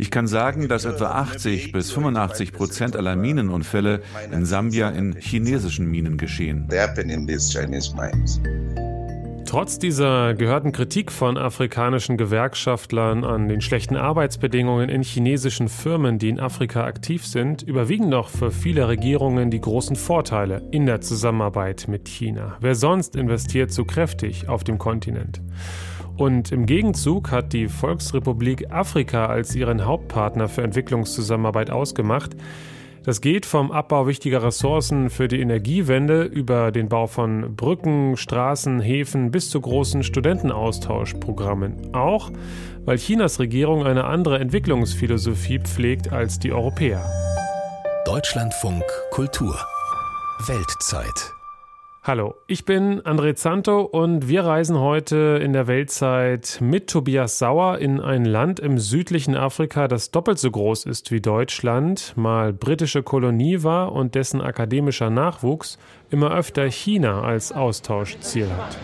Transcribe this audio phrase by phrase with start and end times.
[0.00, 4.00] Ich kann sagen, dass etwa 80 bis 85 Prozent aller Minenunfälle
[4.30, 6.68] in Sambia in chinesischen Minen geschehen.
[9.44, 16.28] Trotz dieser gehörten Kritik von afrikanischen Gewerkschaftlern an den schlechten Arbeitsbedingungen in chinesischen Firmen, die
[16.28, 21.86] in Afrika aktiv sind, überwiegen doch für viele Regierungen die großen Vorteile in der Zusammenarbeit
[21.88, 22.58] mit China.
[22.60, 25.40] Wer sonst investiert so kräftig auf dem Kontinent?
[26.18, 32.36] Und im Gegenzug hat die Volksrepublik Afrika als ihren Hauptpartner für Entwicklungszusammenarbeit ausgemacht,
[33.04, 38.80] das geht vom Abbau wichtiger Ressourcen für die Energiewende über den Bau von Brücken, Straßen,
[38.80, 41.94] Häfen bis zu großen Studentenaustauschprogrammen.
[41.94, 42.30] Auch
[42.84, 47.02] weil Chinas Regierung eine andere Entwicklungsphilosophie pflegt als die Europäer.
[48.04, 49.58] Deutschlandfunk Kultur
[50.46, 51.37] Weltzeit
[52.08, 57.80] Hallo, ich bin André Zanto und wir reisen heute in der Weltzeit mit Tobias Sauer
[57.80, 63.02] in ein Land im südlichen Afrika, das doppelt so groß ist wie Deutschland, mal britische
[63.02, 65.76] Kolonie war und dessen akademischer Nachwuchs
[66.08, 68.78] immer öfter China als Austauschziel hat.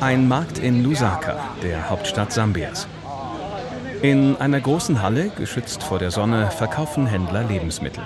[0.00, 2.88] Ein Markt in Lusaka, der Hauptstadt Sambias.
[4.02, 8.02] In einer großen Halle, geschützt vor der Sonne, verkaufen Händler Lebensmittel.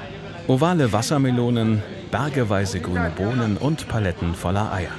[0.48, 1.82] Ovale Wassermelonen,
[2.12, 4.92] bergeweise grüne Bohnen und Paletten voller Eier.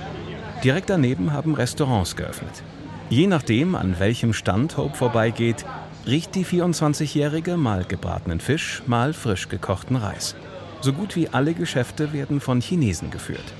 [0.63, 2.63] Direkt daneben haben Restaurants geöffnet.
[3.09, 5.63] Je nachdem, an welchem Stand Hope vorbeigeht,
[6.07, 10.35] riecht die 24-Jährige mal gebratenen Fisch, mal frisch gekochten Reis.
[10.81, 13.53] So gut wie alle Geschäfte werden von Chinesen geführt.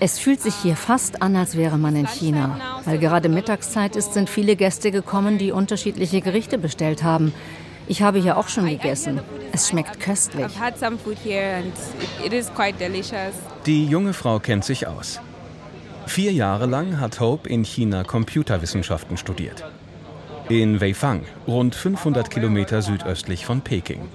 [0.00, 2.80] Es fühlt sich hier fast an, als wäre man in China.
[2.84, 7.32] Weil gerade Mittagszeit ist, sind viele Gäste gekommen, die unterschiedliche Gerichte bestellt haben.
[7.86, 9.20] Ich habe hier auch schon gegessen.
[9.52, 10.46] Es schmeckt köstlich.
[13.66, 15.20] Die junge Frau kennt sich aus.
[16.06, 19.64] Vier Jahre lang hat Hope in China Computerwissenschaften studiert.
[20.48, 24.08] In Weifang, rund 500 Kilometer südöstlich von Peking.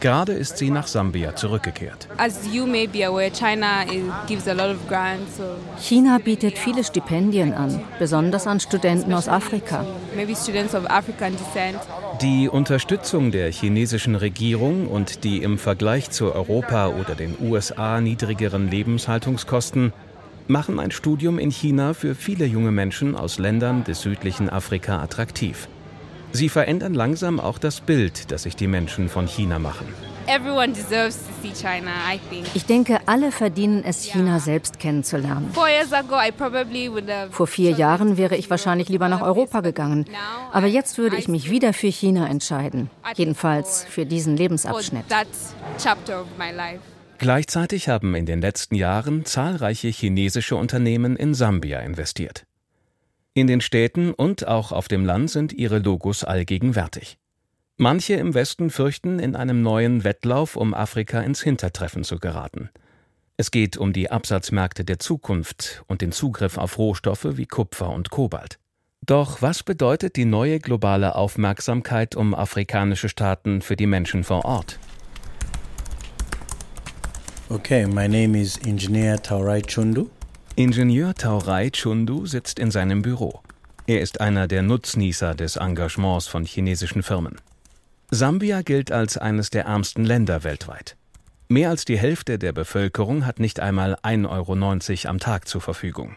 [0.00, 2.08] Gerade ist sie nach Sambia zurückgekehrt.
[5.80, 9.84] China bietet viele Stipendien an, besonders an Studenten aus Afrika.
[12.22, 18.68] Die Unterstützung der chinesischen Regierung und die im Vergleich zu Europa oder den USA niedrigeren
[18.68, 19.92] Lebenshaltungskosten
[20.48, 25.68] machen ein Studium in China für viele junge Menschen aus Ländern des südlichen Afrika attraktiv.
[26.32, 29.86] Sie verändern langsam auch das Bild, das sich die Menschen von China machen.
[32.54, 35.52] Ich denke, alle verdienen es, China selbst kennenzulernen.
[37.30, 40.04] Vor vier Jahren wäre ich wahrscheinlich lieber nach Europa gegangen.
[40.52, 42.90] Aber jetzt würde ich mich wieder für China entscheiden.
[43.16, 45.04] Jedenfalls für diesen Lebensabschnitt.
[47.18, 52.44] Gleichzeitig haben in den letzten Jahren zahlreiche chinesische Unternehmen in Sambia investiert.
[53.34, 57.18] In den Städten und auch auf dem Land sind ihre Logos allgegenwärtig.
[57.80, 62.70] Manche im Westen fürchten, in einem neuen Wettlauf um Afrika ins Hintertreffen zu geraten.
[63.36, 68.10] Es geht um die Absatzmärkte der Zukunft und den Zugriff auf Rohstoffe wie Kupfer und
[68.10, 68.58] Kobalt.
[69.06, 74.80] Doch was bedeutet die neue globale Aufmerksamkeit um afrikanische Staaten für die Menschen vor Ort?
[77.48, 80.10] Okay, my name is Engineer Taurai Chundu.
[80.56, 83.40] Ingenieur Taurai Chundu sitzt in seinem Büro.
[83.86, 87.36] Er ist einer der Nutznießer des Engagements von chinesischen Firmen.
[88.10, 90.96] Sambia gilt als eines der ärmsten Länder weltweit.
[91.48, 96.16] Mehr als die Hälfte der Bevölkerung hat nicht einmal 1,90 Euro am Tag zur Verfügung.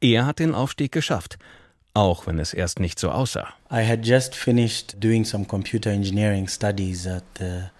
[0.00, 1.38] Er hat den Aufstieg geschafft,
[1.94, 3.48] auch wenn es erst nicht so aussah.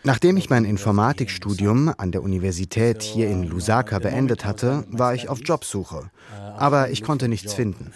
[0.03, 5.41] Nachdem ich mein Informatikstudium an der Universität hier in Lusaka beendet hatte, war ich auf
[5.45, 6.11] Jobsuche.
[6.57, 7.93] Aber ich konnte nichts finden.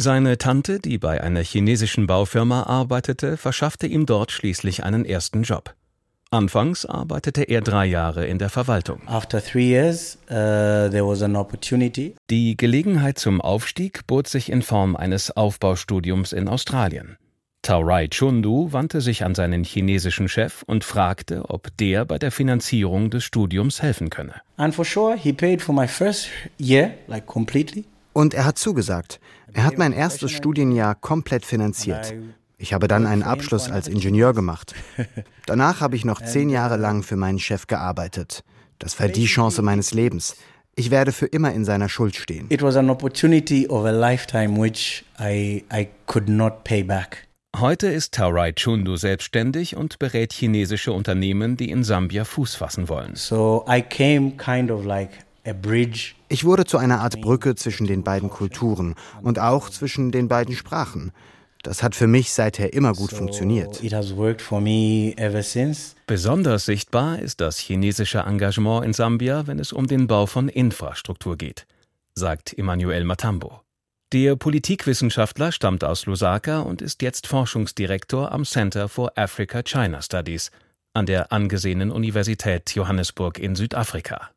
[0.00, 5.74] Seine Tante, die bei einer chinesischen Baufirma arbeitete, verschaffte ihm dort schließlich einen ersten Job.
[6.30, 9.02] Anfangs arbeitete er drei Jahre in der Verwaltung.
[9.58, 10.88] Years, uh,
[12.30, 17.16] Die Gelegenheit zum Aufstieg bot sich in Form eines Aufbaustudiums in Australien.
[17.62, 23.10] Taurai Chundu wandte sich an seinen chinesischen Chef und fragte, ob der bei der Finanzierung
[23.10, 24.34] des Studiums helfen könne.
[28.18, 29.20] Und er hat zugesagt.
[29.52, 32.14] Er hat mein erstes Studienjahr komplett finanziert.
[32.56, 34.74] Ich habe dann einen Abschluss als Ingenieur gemacht.
[35.46, 38.42] Danach habe ich noch zehn Jahre lang für meinen Chef gearbeitet.
[38.80, 40.34] Das war die Chance meines Lebens.
[40.74, 42.46] Ich werde für immer in seiner Schuld stehen.
[42.48, 47.28] It was an opportunity of a lifetime which I, I could not pay back.
[47.56, 53.14] Heute ist Taurai Chundu selbstständig und berät chinesische Unternehmen, die in Sambia Fuß fassen wollen.
[53.14, 55.10] So I came kind of like
[56.28, 60.54] Ich wurde zu einer Art Brücke zwischen den beiden Kulturen und auch zwischen den beiden
[60.54, 61.12] Sprachen.
[61.62, 63.80] Das hat für mich seither immer gut funktioniert.
[66.06, 71.36] Besonders sichtbar ist das chinesische Engagement in Sambia, wenn es um den Bau von Infrastruktur
[71.36, 71.66] geht,
[72.14, 73.60] sagt Emmanuel Matambo.
[74.12, 80.50] Der Politikwissenschaftler stammt aus Lusaka und ist jetzt Forschungsdirektor am Center for Africa-China Studies–
[80.98, 84.30] an der angesehenen Universität Johannesburg in Südafrika.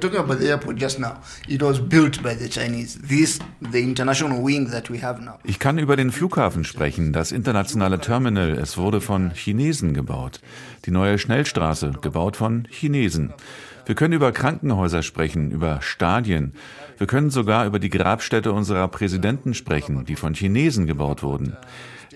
[5.43, 8.51] Ich kann über den Flughafen sprechen, das internationale Terminal.
[8.51, 10.39] Es wurde von Chinesen gebaut.
[10.85, 13.33] Die neue Schnellstraße, gebaut von Chinesen.
[13.87, 16.53] Wir können über Krankenhäuser sprechen, über Stadien.
[16.99, 21.57] Wir können sogar über die Grabstätte unserer Präsidenten sprechen, die von Chinesen gebaut wurden.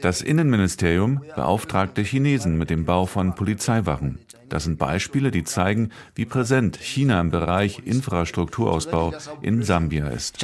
[0.01, 4.19] Das Innenministerium beauftragte Chinesen mit dem Bau von Polizeiwachen.
[4.49, 10.37] Das sind Beispiele, die zeigen, wie präsent China im Bereich Infrastrukturausbau in Sambia ist.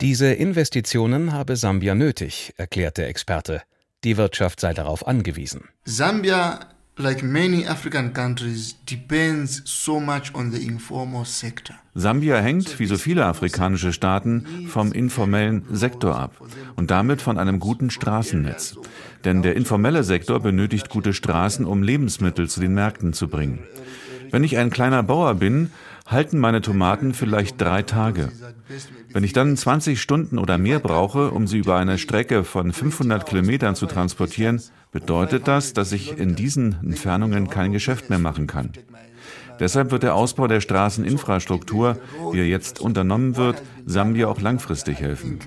[0.00, 3.62] Diese Investitionen habe Sambia nötig, erklärt der Experte.
[4.04, 5.68] Die Wirtschaft sei darauf angewiesen.
[5.84, 6.58] Sambia
[6.98, 11.74] like many African countries, depends so much on the informal sector.
[11.94, 16.40] Sambia hängt, wie so viele afrikanische Staaten, vom informellen Sektor ab
[16.76, 18.76] und damit von einem guten Straßennetz.
[19.24, 23.60] Denn der informelle Sektor benötigt gute Straßen, um Lebensmittel zu den Märkten zu bringen.
[24.30, 25.70] Wenn ich ein kleiner Bauer bin,
[26.06, 28.30] halten meine Tomaten vielleicht drei Tage.
[29.12, 33.26] Wenn ich dann 20 Stunden oder mehr brauche, um sie über eine Strecke von 500
[33.26, 34.60] Kilometern zu transportieren,
[34.90, 38.72] bedeutet das, dass ich in diesen Entfernungen kein Geschäft mehr machen kann.
[39.60, 41.98] Deshalb wird der Ausbau der Straßeninfrastruktur,
[42.32, 45.38] wie er jetzt unternommen wird, Sambia auch langfristig helfen.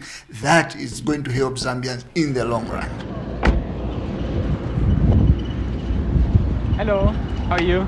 [6.78, 7.14] Hello,
[7.50, 7.86] how are you?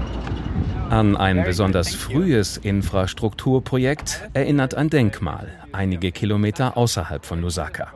[0.90, 7.92] An ein besonders frühes Infrastrukturprojekt erinnert ein Denkmal, einige Kilometer außerhalb von Lusaka.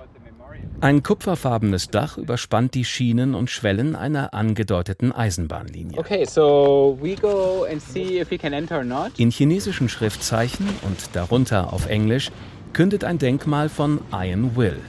[0.82, 6.04] Ein kupferfarbenes Dach überspannt die Schienen und Schwellen einer angedeuteten Eisenbahnlinie.
[9.18, 12.32] In chinesischen Schriftzeichen und darunter auf Englisch
[12.74, 14.80] kündet ein Denkmal von Iron Will,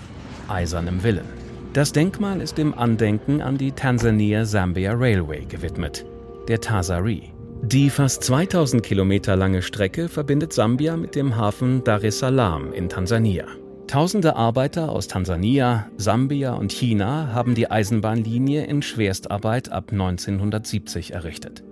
[0.49, 1.27] eisernem Willen.
[1.73, 6.05] Das Denkmal ist dem Andenken an die Tansania-Zambia Railway gewidmet,
[6.49, 7.32] der Tasari.
[7.65, 12.89] Die fast 2000 Kilometer lange Strecke verbindet Sambia mit dem Hafen Dar es Salaam in
[12.89, 13.47] Tansania.
[13.87, 21.63] Tausende Arbeiter aus Tansania, Sambia und China haben die Eisenbahnlinie in Schwerstarbeit ab 1970 errichtet.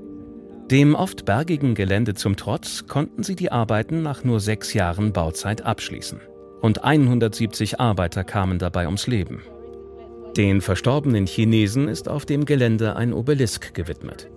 [0.70, 5.66] Dem oft bergigen Gelände zum Trotz konnten sie die Arbeiten nach nur sechs Jahren Bauzeit
[5.66, 6.20] abschließen.
[6.60, 9.40] Und 170 Arbeiter kamen dabei ums Leben.
[10.36, 14.30] Den verstorbenen Chinesen ist auf dem Gelände ein Obelisk gewidmet.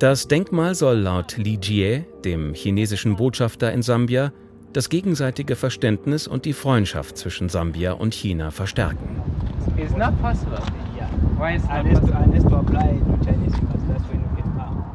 [0.00, 4.32] Das Denkmal soll laut Li Jie, dem chinesischen Botschafter in Sambia,
[4.72, 9.20] das gegenseitige Verständnis und die Freundschaft zwischen Sambia und China verstärken.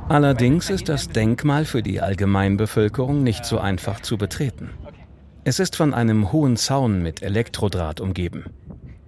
[0.09, 4.71] Allerdings ist das Denkmal für die Allgemeinbevölkerung nicht so einfach zu betreten.
[5.43, 8.45] Es ist von einem hohen Zaun mit Elektrodraht umgeben.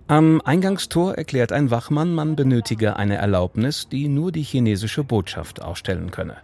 [0.10, 6.12] Am Eingangstor erklärt ein Wachmann, man benötige eine Erlaubnis, die nur die chinesische Botschaft ausstellen
[6.12, 6.38] könne.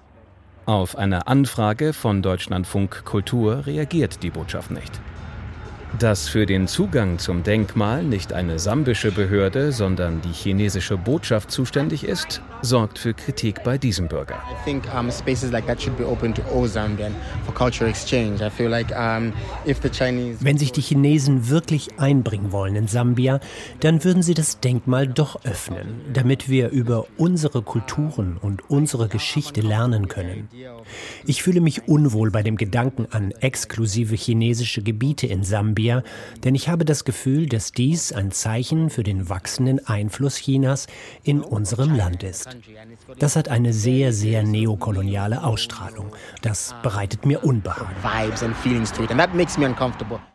[0.65, 4.99] Auf eine Anfrage von Deutschlandfunk Kultur reagiert die Botschaft nicht.
[5.99, 12.03] Dass für den Zugang zum Denkmal nicht eine sambische Behörde, sondern die chinesische Botschaft zuständig
[12.03, 14.41] ist, sorgt für Kritik bei diesem Bürger.
[20.39, 23.39] Wenn sich die Chinesen wirklich einbringen wollen in Sambia,
[23.81, 29.61] dann würden sie das Denkmal doch öffnen, damit wir über unsere Kulturen und unsere Geschichte
[29.61, 30.49] lernen können.
[31.25, 35.82] Ich fühle mich unwohl bei dem Gedanken an exklusive chinesische Gebiete in Sambia,
[36.43, 40.87] denn ich habe das Gefühl, dass dies ein Zeichen für den wachsenden Einfluss Chinas
[41.23, 42.47] in unserem Land ist.
[43.19, 46.13] Das hat eine sehr, sehr neokoloniale Ausstrahlung.
[46.41, 47.95] Das bereitet mir Unbehagen.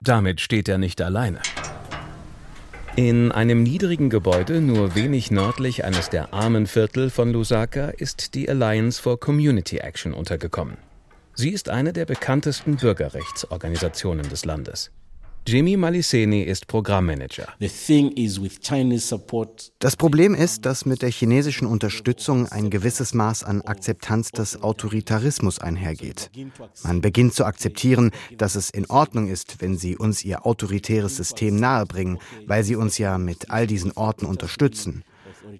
[0.02, 1.40] Damit steht er nicht alleine.
[2.96, 8.50] In einem niedrigen Gebäude, nur wenig nördlich eines der armen Viertel von Lusaka, ist die
[8.50, 10.78] Alliance for Community Action untergekommen.
[11.32, 14.90] Sie ist eine der bekanntesten Bürgerrechtsorganisationen des Landes.
[15.46, 17.48] Jimmy Maliseni ist Programmmanager.
[19.78, 25.58] Das Problem ist, dass mit der chinesischen Unterstützung ein gewisses Maß an Akzeptanz des Autoritarismus
[25.58, 26.30] einhergeht.
[26.84, 31.56] Man beginnt zu akzeptieren, dass es in Ordnung ist, wenn sie uns ihr autoritäres System
[31.56, 35.02] nahebringen, weil sie uns ja mit all diesen Orten unterstützen.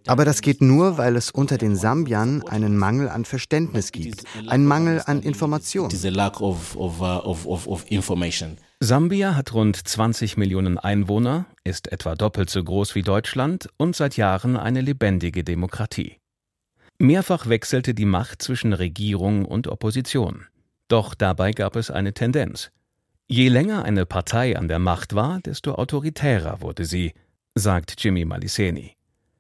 [0.07, 4.67] Aber das geht nur, weil es unter den Sambiern einen Mangel an Verständnis gibt, einen
[4.67, 5.89] Mangel an Information.
[8.81, 14.17] Sambia hat rund 20 Millionen Einwohner, ist etwa doppelt so groß wie Deutschland und seit
[14.17, 16.19] Jahren eine lebendige Demokratie.
[17.01, 20.47] Mehrfach wechselte die Macht zwischen Regierung und Opposition.
[20.87, 22.71] Doch dabei gab es eine Tendenz.
[23.27, 27.15] Je länger eine Partei an der Macht war, desto autoritärer wurde sie,
[27.57, 28.98] sagt Jimmy Maliseni.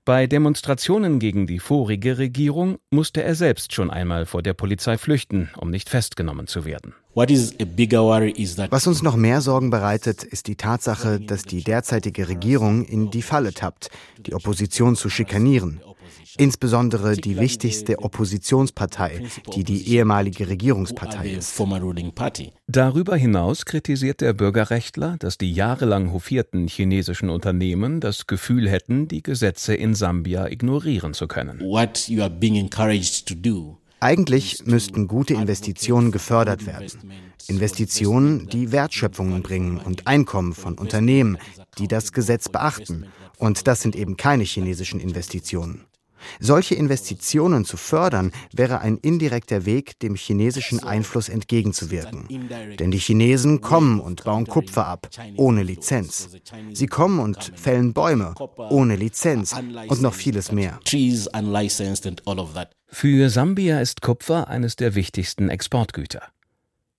[0.08, 5.50] Bei Demonstrationen gegen die vorige Regierung musste er selbst schon einmal vor der Polizei flüchten,
[5.58, 6.94] um nicht festgenommen zu werden.
[7.14, 13.20] Was uns noch mehr Sorgen bereitet, ist die Tatsache, dass die derzeitige Regierung in die
[13.20, 13.90] Falle tappt,
[14.24, 15.82] die Opposition zu schikanieren
[16.36, 19.22] insbesondere die wichtigste Oppositionspartei,
[19.54, 21.60] die die ehemalige Regierungspartei ist.
[22.66, 29.22] Darüber hinaus kritisiert der Bürgerrechtler, dass die jahrelang hofierten chinesischen Unternehmen das Gefühl hätten, die
[29.22, 31.62] Gesetze in Sambia ignorieren zu können.
[34.00, 36.86] Eigentlich müssten gute Investitionen gefördert werden.
[37.48, 41.38] Investitionen, die Wertschöpfungen bringen und Einkommen von Unternehmen,
[41.78, 43.06] die das Gesetz beachten.
[43.38, 45.84] Und das sind eben keine chinesischen Investitionen.
[46.40, 52.28] Solche Investitionen zu fördern, wäre ein indirekter Weg, dem chinesischen Einfluss entgegenzuwirken.
[52.78, 56.30] Denn die Chinesen kommen und bauen Kupfer ab, ohne Lizenz.
[56.72, 58.34] Sie kommen und fällen Bäume,
[58.70, 59.54] ohne Lizenz
[59.88, 60.78] und noch vieles mehr.
[62.90, 66.22] Für Sambia ist Kupfer eines der wichtigsten Exportgüter.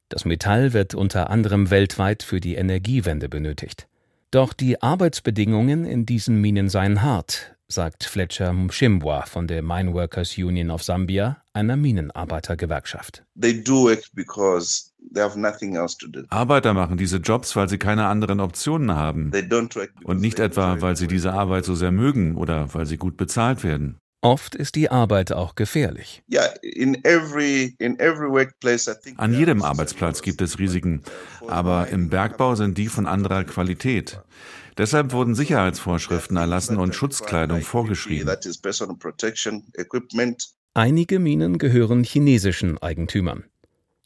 [0.10, 3.88] Das Metall wird unter anderem weltweit für die Energiewende benötigt.
[4.32, 10.38] Doch die Arbeitsbedingungen in diesen Minen seien hart, sagt Fletcher Mshimbwa von der Mine Workers
[10.38, 13.24] Union of Sambia, einer Minenarbeitergewerkschaft.
[16.30, 19.32] Arbeiter machen diese Jobs, weil sie keine anderen Optionen haben.
[20.04, 23.64] Und nicht etwa, weil sie diese Arbeit so sehr mögen oder weil sie gut bezahlt
[23.64, 23.98] werden.
[24.22, 26.24] Oft ist die Arbeit auch gefährlich.
[29.18, 31.04] An jedem Arbeitsplatz gibt es Risiken,
[31.48, 34.20] aber im Bergbau sind die von anderer Qualität.
[34.78, 38.30] Deshalb wurden Sicherheitsvorschriften erlassen und Schutzkleidung vorgeschrieben.
[40.74, 43.46] Einige Minen gehören chinesischen Eigentümern.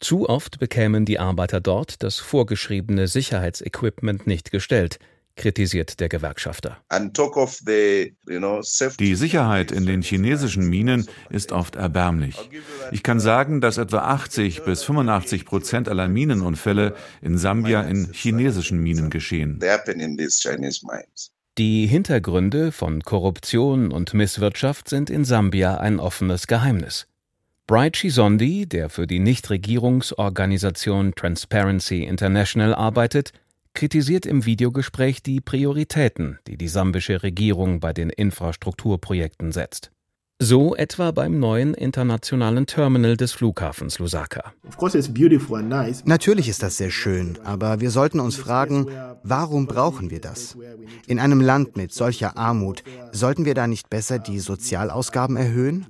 [0.00, 5.00] Zu oft bekämen die Arbeiter dort das vorgeschriebene Sicherheitsequipment nicht gestellt–
[5.36, 6.78] kritisiert der Gewerkschafter.
[8.98, 12.36] Die Sicherheit in den chinesischen Minen ist oft erbärmlich.
[12.92, 18.78] Ich kann sagen, dass etwa 80 bis 85 Prozent aller Minenunfälle in Sambia in chinesischen
[18.80, 19.60] Minen geschehen.
[21.56, 27.06] Die Hintergründe von Korruption und Misswirtschaft sind in Sambia ein offenes Geheimnis.
[27.66, 33.32] Bright Chisondi, der für die Nichtregierungsorganisation Transparency International arbeitet,
[33.74, 39.90] kritisiert im Videogespräch die Prioritäten, die die sambische Regierung bei den Infrastrukturprojekten setzt.
[40.40, 44.52] So etwa beim neuen internationalen Terminal des Flughafens Lusaka.
[46.04, 48.88] Natürlich ist das sehr schön, aber wir sollten uns fragen,
[49.22, 50.56] warum brauchen wir das?
[51.06, 55.86] In einem Land mit solcher Armut, sollten wir da nicht besser die Sozialausgaben erhöhen?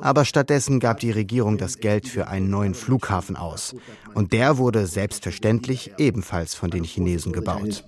[0.00, 3.74] Aber stattdessen gab die Regierung das Geld für einen neuen Flughafen aus.
[4.14, 7.84] Und der wurde selbstverständlich ebenfalls von den Chinesen gebaut.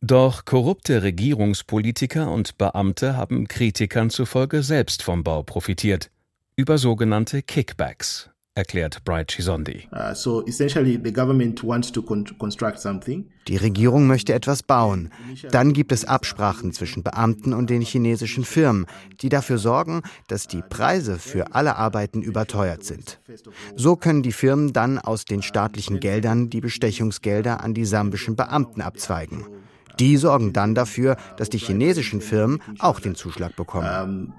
[0.00, 6.10] Doch korrupte Regierungspolitiker und Beamte haben Kritikern zufolge selbst vom Bau profitiert.
[6.54, 9.88] Über sogenannte Kickbacks, erklärt Bright Chisondi.
[9.92, 10.12] Uh,
[13.48, 15.10] Die Regierung möchte etwas bauen.
[15.50, 18.86] Dann gibt es Absprachen zwischen Beamten und den chinesischen Firmen,
[19.22, 23.20] die dafür sorgen, dass die Preise für alle Arbeiten überteuert sind.
[23.76, 28.82] So können die Firmen dann aus den staatlichen Geldern die Bestechungsgelder an die sambischen Beamten
[28.82, 29.46] abzweigen.
[30.00, 34.32] Die sorgen dann dafür, dass die chinesischen Firmen auch den Zuschlag bekommen.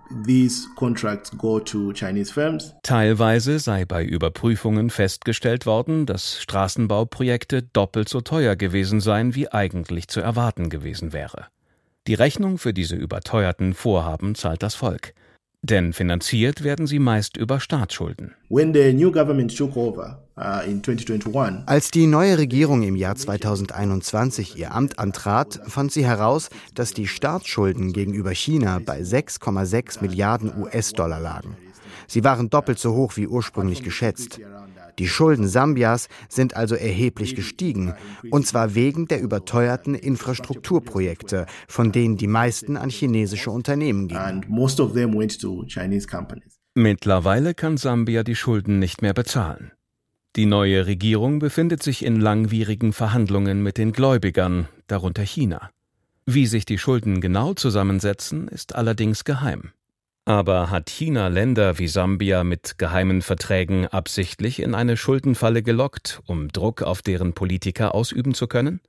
[2.83, 10.07] Teilweise sei bei Überprüfungen festgestellt worden, dass Straßenbauprojekte doppelt so teuer gewesen seien, wie eigentlich
[10.07, 11.47] zu erwarten gewesen wäre.
[12.07, 15.13] Die Rechnung für diese überteuerten Vorhaben zahlt das Volk.
[15.61, 18.33] Denn finanziert werden sie meist über Staatsschulden.
[18.49, 18.57] Uh,
[21.65, 27.07] Als die neue Regierung im Jahr 2021 ihr Amt antrat, fand sie heraus, dass die
[27.07, 31.57] Staatsschulden gegenüber China bei 6,6 Milliarden US-Dollar lagen.
[32.07, 34.39] Sie waren doppelt so hoch wie ursprünglich geschätzt.
[34.98, 37.93] Die Schulden Sambias sind also erheblich gestiegen,
[38.31, 44.46] und zwar wegen der überteuerten Infrastrukturprojekte, von denen die meisten an chinesische Unternehmen gingen.
[46.75, 49.72] Mittlerweile kann Sambia die Schulden nicht mehr bezahlen.
[50.36, 55.72] Die neue Regierung befindet sich in langwierigen Verhandlungen mit den Gläubigern, darunter China.
[56.25, 59.72] Wie sich die Schulden genau zusammensetzen, ist allerdings geheim.
[60.29, 66.50] Aber hat China Länder wie Sambia mit geheimen Verträgen absichtlich in eine Schuldenfalle gelockt, um
[66.50, 68.79] Druck auf deren Politiker ausüben zu können?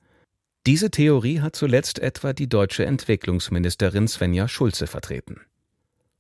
[0.66, 5.40] Diese Theorie hat zuletzt etwa die deutsche Entwicklungsministerin Svenja Schulze vertreten.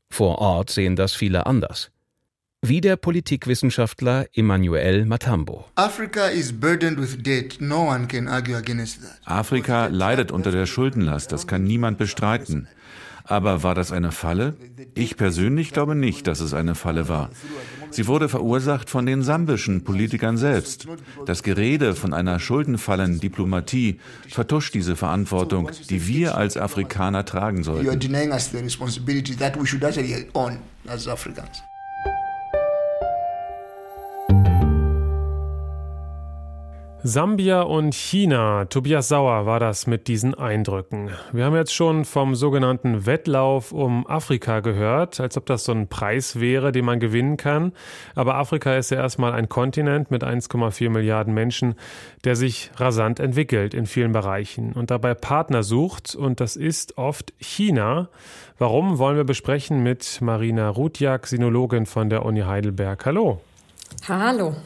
[0.08, 1.90] Vor Ort sehen das viele anders.
[2.62, 5.66] Wie der Politikwissenschaftler Emmanuel Matambo.
[9.26, 12.68] Afrika leidet unter der Schuldenlast, das kann niemand bestreiten.
[13.30, 14.56] Aber war das eine Falle?
[14.94, 17.30] Ich persönlich glaube nicht, dass es eine Falle war.
[17.90, 20.86] Sie wurde verursacht von den sambischen Politikern selbst.
[21.26, 27.86] Das Gerede von einer Schuldenfallen-Diplomatie vertuscht diese Verantwortung, die wir als Afrikaner tragen sollten.
[37.02, 38.66] Sambia und China.
[38.66, 41.08] Tobias Sauer war das mit diesen Eindrücken.
[41.32, 45.88] Wir haben jetzt schon vom sogenannten Wettlauf um Afrika gehört, als ob das so ein
[45.88, 47.72] Preis wäre, den man gewinnen kann.
[48.14, 51.74] Aber Afrika ist ja erstmal ein Kontinent mit 1,4 Milliarden Menschen,
[52.24, 56.14] der sich rasant entwickelt in vielen Bereichen und dabei Partner sucht.
[56.14, 58.10] Und das ist oft China.
[58.58, 63.06] Warum wollen wir besprechen mit Marina Rutjak, Sinologin von der Uni Heidelberg.
[63.06, 63.40] Hallo.
[64.08, 64.56] Hallo.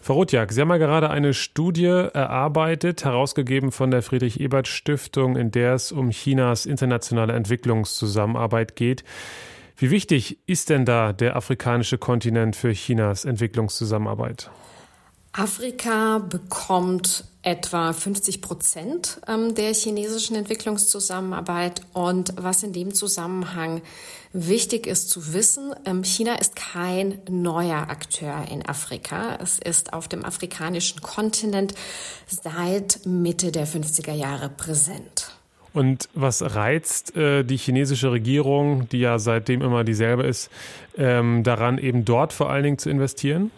[0.00, 5.74] Frau Rotjak, Sie haben ja gerade eine Studie erarbeitet, herausgegeben von der Friedrich-Ebert-Stiftung, in der
[5.74, 9.02] es um Chinas internationale Entwicklungszusammenarbeit geht.
[9.76, 14.50] Wie wichtig ist denn da der afrikanische Kontinent für Chinas Entwicklungszusammenarbeit?
[15.36, 21.82] Afrika bekommt etwa 50 Prozent ähm, der chinesischen Entwicklungszusammenarbeit.
[21.92, 23.82] Und was in dem Zusammenhang
[24.32, 29.38] wichtig ist zu wissen, ähm, China ist kein neuer Akteur in Afrika.
[29.40, 31.74] Es ist auf dem afrikanischen Kontinent
[32.26, 35.36] seit Mitte der 50er Jahre präsent.
[35.74, 40.50] Und was reizt äh, die chinesische Regierung, die ja seitdem immer dieselbe ist,
[40.96, 43.50] ähm, daran, eben dort vor allen Dingen zu investieren?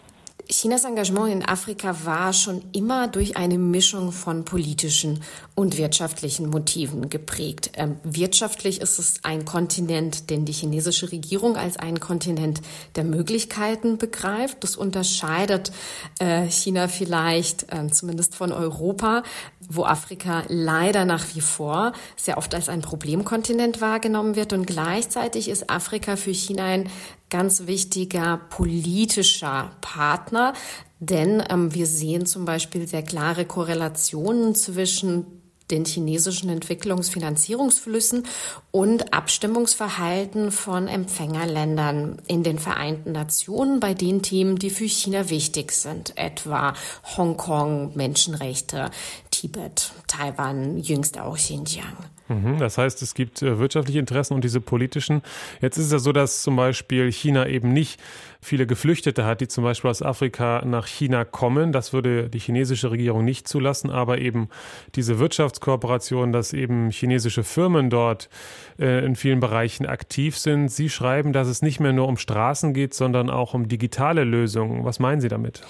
[0.51, 5.21] Chinas Engagement in Afrika war schon immer durch eine Mischung von politischen
[5.59, 7.71] und wirtschaftlichen Motiven geprägt.
[7.73, 12.61] Ähm, wirtschaftlich ist es ein Kontinent, den die chinesische Regierung als einen Kontinent
[12.95, 14.63] der Möglichkeiten begreift.
[14.63, 15.73] Das unterscheidet
[16.19, 19.21] äh, China vielleicht äh, zumindest von Europa,
[19.59, 24.53] wo Afrika leider nach wie vor sehr oft als ein Problemkontinent wahrgenommen wird.
[24.53, 26.89] Und gleichzeitig ist Afrika für China ein
[27.29, 30.53] ganz wichtiger politischer Partner,
[30.99, 35.38] denn ähm, wir sehen zum Beispiel sehr klare Korrelationen zwischen
[35.71, 38.25] den chinesischen Entwicklungsfinanzierungsflüssen
[38.71, 45.71] und Abstimmungsverhalten von Empfängerländern in den Vereinten Nationen bei den Themen, die für China wichtig
[45.71, 46.73] sind, etwa
[47.17, 48.91] Hongkong, Menschenrechte,
[49.31, 51.97] Tibet, Taiwan, jüngst auch Xinjiang.
[52.29, 55.23] Mhm, das heißt, es gibt äh, wirtschaftliche Interessen und diese politischen.
[55.61, 57.99] Jetzt ist es ja so, dass zum Beispiel China eben nicht
[58.39, 61.71] viele Geflüchtete hat, die zum Beispiel aus Afrika nach China kommen.
[61.71, 64.47] Das würde die chinesische Regierung nicht zulassen, aber eben
[64.95, 68.29] diese Wirtschaftskooperation, dass eben chinesische Firmen dort
[68.77, 70.69] äh, in vielen Bereichen aktiv sind.
[70.69, 74.85] Sie schreiben, dass es nicht mehr nur um Straßen geht, sondern auch um digitale Lösungen.
[74.85, 75.61] Was meinen Sie damit?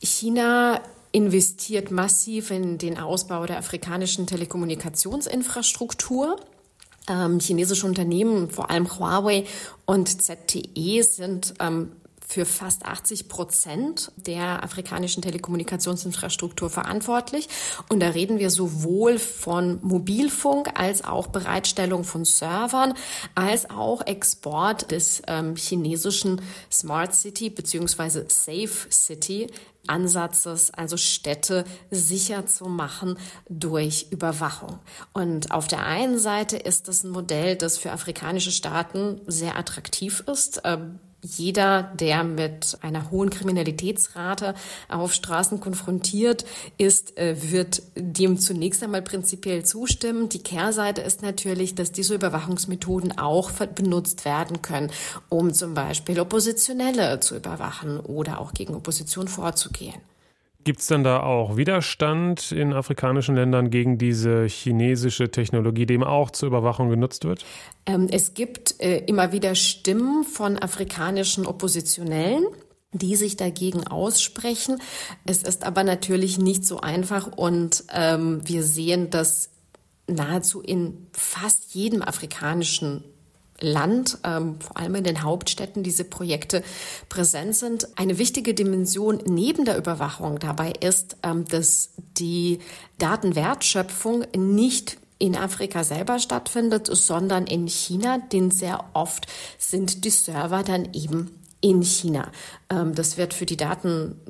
[0.00, 0.80] China
[1.14, 6.40] investiert massiv in den Ausbau der afrikanischen Telekommunikationsinfrastruktur.
[7.08, 9.44] Ähm, chinesische Unternehmen, vor allem Huawei
[9.86, 11.92] und ZTE, sind ähm,
[12.34, 17.48] für fast 80 Prozent der afrikanischen Telekommunikationsinfrastruktur verantwortlich.
[17.88, 22.94] Und da reden wir sowohl von Mobilfunk als auch Bereitstellung von Servern,
[23.36, 26.40] als auch Export des ähm, chinesischen
[26.72, 28.24] Smart City bzw.
[28.26, 29.46] Safe City
[29.86, 33.16] Ansatzes, also Städte sicher zu machen
[33.48, 34.80] durch Überwachung.
[35.12, 40.24] Und auf der einen Seite ist das ein Modell, das für afrikanische Staaten sehr attraktiv
[40.26, 40.62] ist.
[40.64, 44.54] Ähm, jeder, der mit einer hohen Kriminalitätsrate
[44.88, 46.44] auf Straßen konfrontiert
[46.76, 50.28] ist, äh, wird dem zunächst einmal prinzipiell zustimmen.
[50.28, 54.90] Die Kehrseite ist natürlich, dass diese Überwachungsmethoden auch benutzt werden können,
[55.28, 60.13] um zum Beispiel Oppositionelle zu überwachen oder auch gegen Opposition vorzugehen.
[60.64, 66.04] Gibt es denn da auch Widerstand in afrikanischen Ländern gegen diese chinesische Technologie, die eben
[66.04, 67.44] auch zur Überwachung genutzt wird?
[67.86, 72.44] Ähm, es gibt äh, immer wieder Stimmen von afrikanischen Oppositionellen
[72.96, 74.80] die sich dagegen aussprechen.
[75.26, 79.50] Es ist aber natürlich nicht so einfach und ähm, wir sehen, dass
[80.06, 83.04] nahezu in fast jedem afrikanischen
[83.64, 86.62] Land, ähm, vor allem in den Hauptstädten, diese Projekte
[87.08, 87.88] präsent sind.
[87.96, 92.60] Eine wichtige Dimension neben der Überwachung dabei ist, ähm, dass die
[92.98, 99.26] Datenwertschöpfung nicht in Afrika selber stattfindet, sondern in China, denn sehr oft
[99.58, 101.30] sind die Server dann eben
[101.64, 102.30] in China.
[102.68, 104.20] Ähm, das wird für die Daten,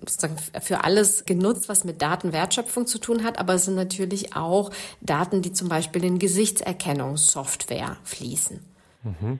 [0.62, 4.70] für alles genutzt, was mit Datenwertschöpfung zu tun hat, aber es sind natürlich auch
[5.00, 8.73] Daten, die zum Beispiel in Gesichtserkennungssoftware fließen.
[9.04, 9.38] Mhm.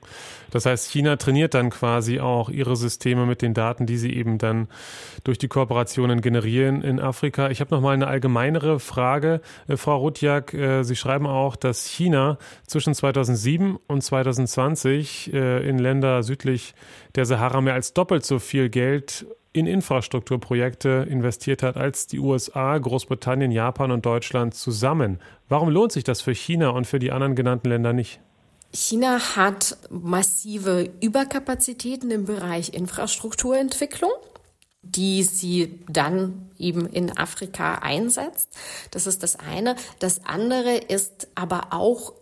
[0.50, 4.38] Das heißt, China trainiert dann quasi auch ihre Systeme mit den Daten, die sie eben
[4.38, 4.68] dann
[5.24, 7.48] durch die Kooperationen generieren in Afrika.
[7.48, 10.52] Ich habe noch mal eine allgemeinere Frage, äh, Frau Rutjak.
[10.54, 16.74] Äh, sie schreiben auch, dass China zwischen 2007 und 2020 äh, in Länder südlich
[17.14, 22.76] der Sahara mehr als doppelt so viel Geld in Infrastrukturprojekte investiert hat als die USA,
[22.76, 25.20] Großbritannien, Japan und Deutschland zusammen.
[25.48, 28.20] Warum lohnt sich das für China und für die anderen genannten Länder nicht?
[28.74, 34.10] China hat massive Überkapazitäten im Bereich Infrastrukturentwicklung
[34.86, 38.50] die sie dann eben in Afrika einsetzt.
[38.90, 39.76] Das ist das eine.
[39.98, 42.12] Das andere ist aber auch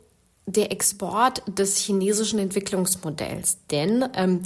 [0.46, 3.58] der Export des chinesischen Entwicklungsmodells.
[3.70, 4.42] Denn ähm,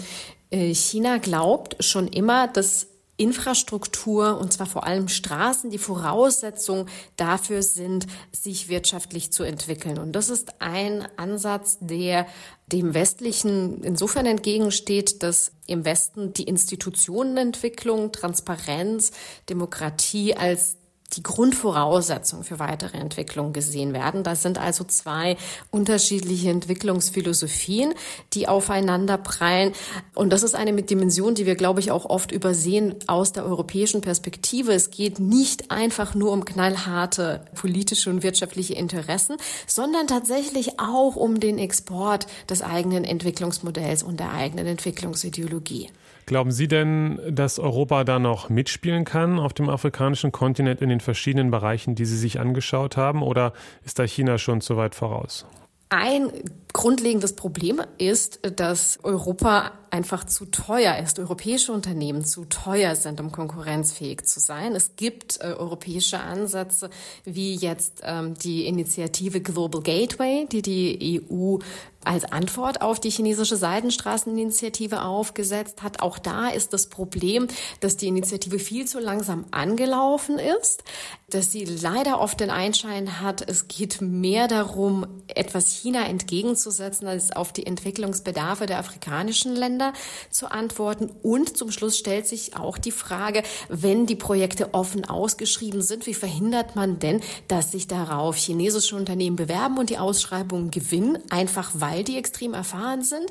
[0.50, 7.62] äh, China glaubt schon immer, dass Infrastruktur, und zwar vor allem Straßen, die Voraussetzung dafür
[7.62, 9.98] sind, sich wirtschaftlich zu entwickeln.
[9.98, 12.26] Und das ist ein Ansatz, der
[12.66, 19.12] dem Westlichen insofern entgegensteht, dass im Westen die Institutionenentwicklung, Transparenz,
[19.48, 20.76] Demokratie als
[21.14, 24.22] die Grundvoraussetzung für weitere Entwicklung gesehen werden.
[24.22, 25.36] Das sind also zwei
[25.70, 27.94] unterschiedliche Entwicklungsphilosophien,
[28.32, 29.72] die aufeinander prallen.
[30.14, 34.00] Und das ist eine Dimension, die wir, glaube ich, auch oft übersehen aus der europäischen
[34.00, 34.72] Perspektive.
[34.72, 41.40] Es geht nicht einfach nur um knallharte politische und wirtschaftliche Interessen, sondern tatsächlich auch um
[41.40, 45.90] den Export des eigenen Entwicklungsmodells und der eigenen Entwicklungsideologie.
[46.26, 50.95] Glauben Sie denn, dass Europa da noch mitspielen kann auf dem afrikanischen Kontinent in den
[51.00, 53.52] verschiedenen Bereichen, die Sie sich angeschaut haben, oder
[53.84, 55.46] ist da China schon zu weit voraus?
[55.88, 56.30] Ein
[56.76, 63.32] grundlegendes Problem ist, dass Europa einfach zu teuer ist, europäische Unternehmen zu teuer sind, um
[63.32, 64.74] konkurrenzfähig zu sein.
[64.74, 66.90] Es gibt äh, europäische Ansätze
[67.24, 71.56] wie jetzt ähm, die Initiative Global Gateway, die die EU
[72.04, 76.00] als Antwort auf die chinesische Seidenstraßeninitiative aufgesetzt hat.
[76.00, 77.48] Auch da ist das Problem,
[77.80, 80.84] dass die Initiative viel zu langsam angelaufen ist,
[81.30, 86.65] dass sie leider oft den Einschein hat, es geht mehr darum, etwas China entgegenzusetzen,
[87.06, 89.92] als auf die Entwicklungsbedarfe der afrikanischen Länder
[90.30, 91.10] zu antworten.
[91.22, 96.14] Und zum Schluss stellt sich auch die Frage, wenn die Projekte offen ausgeschrieben sind, wie
[96.14, 101.96] verhindert man denn, dass sich darauf chinesische Unternehmen bewerben und die Ausschreibungen gewinnen, einfach weil
[101.96, 103.24] weil die extrem erfahren sind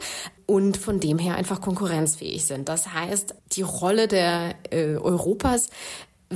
[0.46, 2.68] und von dem her einfach konkurrenzfähig sind.
[2.68, 5.70] Das heißt, die Rolle der äh, Europas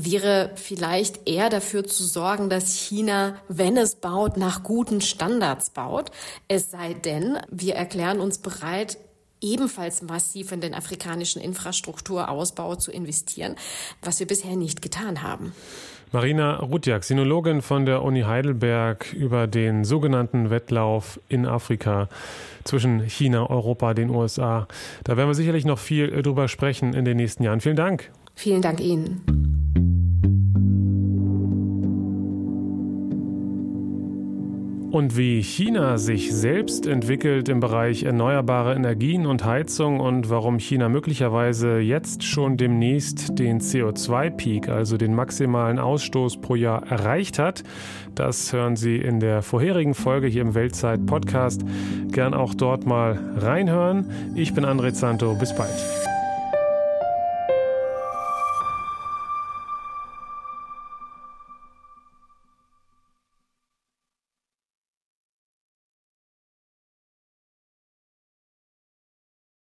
[0.06, 6.12] wäre vielleicht eher dafür zu sorgen, dass China, wenn es baut, nach guten Standards baut.
[6.48, 8.98] Es sei denn, wir erklären uns bereit,
[9.42, 13.56] ebenfalls massiv in den afrikanischen Infrastrukturausbau zu investieren,
[14.02, 15.54] was wir bisher nicht getan haben.
[16.12, 22.10] Marina Rutjak, Sinologin von der Uni Heidelberg über den sogenannten Wettlauf in Afrika
[22.64, 24.68] zwischen China, Europa, den USA.
[25.04, 27.62] Da werden wir sicherlich noch viel drüber sprechen in den nächsten Jahren.
[27.62, 28.12] Vielen Dank.
[28.34, 29.39] Vielen Dank Ihnen.
[34.92, 40.90] Und wie China sich selbst entwickelt im Bereich erneuerbare Energien und Heizung und warum China
[40.90, 47.64] möglicherweise jetzt schon demnächst den CO2-Peak, also den maximalen Ausstoß pro Jahr erreicht hat,
[48.16, 51.62] das hören Sie in der vorherigen Folge hier im Weltzeit-Podcast.
[52.12, 54.10] Gern auch dort mal reinhören.
[54.36, 55.36] Ich bin André Santo.
[55.36, 56.19] Bis bald.